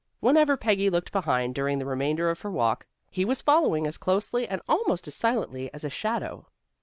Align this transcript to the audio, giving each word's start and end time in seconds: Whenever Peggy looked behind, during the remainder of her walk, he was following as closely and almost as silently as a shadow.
Whenever 0.19 0.57
Peggy 0.57 0.89
looked 0.89 1.11
behind, 1.11 1.53
during 1.53 1.77
the 1.77 1.85
remainder 1.85 2.31
of 2.31 2.41
her 2.41 2.49
walk, 2.49 2.87
he 3.11 3.23
was 3.23 3.39
following 3.43 3.85
as 3.85 3.99
closely 3.99 4.47
and 4.47 4.59
almost 4.67 5.07
as 5.07 5.13
silently 5.13 5.71
as 5.75 5.85
a 5.85 5.91
shadow. 5.91 6.47